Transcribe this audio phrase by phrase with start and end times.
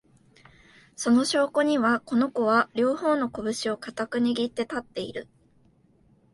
[0.95, 5.27] その証拠には、この子は、両方のこぶしを固く握って立っている